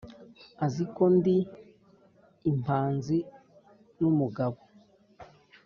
Azi 0.65 0.83
ko 0.95 1.03
ndi 1.15 1.37
impanzi 2.51 3.17
y'umugabo. 3.99 4.59